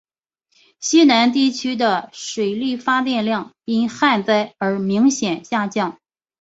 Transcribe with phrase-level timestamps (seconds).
[0.79, 5.99] 西南地区的水力发电量因旱灾而明显下降。